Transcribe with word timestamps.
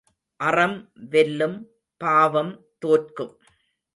அறம் 0.39 0.77
வெல்லும் 1.09 1.57
பாவம் 2.01 2.53
தோற்கும். 2.79 3.33